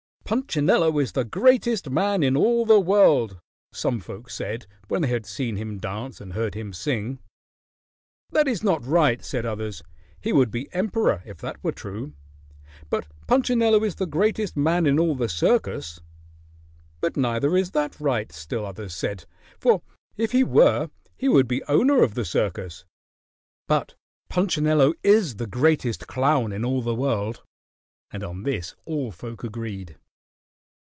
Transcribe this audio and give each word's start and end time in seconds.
"Punchinello 0.23 0.97
is 0.97 1.11
the 1.11 1.25
greatest 1.25 1.89
man 1.89 2.23
in 2.23 2.37
all 2.37 2.65
the 2.65 2.79
world," 2.79 3.41
some 3.73 3.99
folk 3.99 4.29
said 4.29 4.65
when 4.87 5.01
they 5.01 5.09
had 5.09 5.25
seen 5.25 5.57
him 5.57 5.77
dance 5.77 6.21
and 6.21 6.31
heard 6.31 6.55
him 6.55 6.71
sing. 6.71 7.19
"That 8.29 8.47
is 8.47 8.63
not 8.63 8.81
right," 8.85 9.21
said 9.21 9.45
others. 9.45 9.83
"He 10.21 10.31
would 10.31 10.49
be 10.49 10.69
emperor 10.73 11.21
if 11.25 11.39
that 11.39 11.61
were 11.61 11.73
true; 11.73 12.13
but 12.89 13.07
Punchinello 13.27 13.83
is 13.83 13.95
the 13.95 14.05
greatest 14.05 14.55
man 14.55 14.85
in 14.85 14.97
all 14.97 15.15
the 15.15 15.27
circus." 15.27 15.99
"But 17.01 17.17
neither 17.17 17.57
is 17.57 17.71
that 17.71 17.99
right," 17.99 18.31
still 18.31 18.65
others 18.65 18.93
said. 18.93 19.25
"For 19.59 19.81
if 20.15 20.31
he 20.31 20.45
were, 20.45 20.89
he 21.17 21.27
would 21.27 21.47
be 21.49 21.61
owner 21.65 22.01
of 22.01 22.13
the 22.13 22.23
circus. 22.23 22.85
But 23.67 23.95
Punchinello 24.29 24.93
is 25.03 25.35
the 25.35 25.47
greatest 25.47 26.07
clown 26.07 26.53
in 26.53 26.63
all 26.63 26.81
the 26.81 26.95
world." 26.95 27.43
And 28.11 28.23
on 28.23 28.43
this 28.43 28.77
all 28.85 29.11
folk 29.11 29.43
agreed. 29.43 29.97